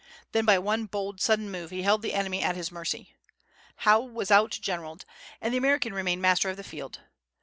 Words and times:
Then 0.31 0.45
by 0.45 0.57
one 0.57 0.87
bold, 0.87 1.21
sudden 1.21 1.51
move 1.51 1.69
he 1.69 1.83
held 1.83 2.01
the 2.01 2.15
enemy 2.15 2.41
at 2.41 2.55
his 2.55 2.71
mercy. 2.71 3.13
Howe 3.85 4.01
was 4.01 4.31
out 4.31 4.49
generalled, 4.59 5.05
and 5.39 5.53
the 5.53 5.59
American 5.59 5.93
remained 5.93 6.23
master 6.23 6.49
of 6.49 6.57
the 6.57 6.63
field. 6.63 7.01